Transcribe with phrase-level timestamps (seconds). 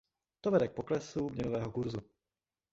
[0.41, 1.99] To vede k poklesu měnového kurzu.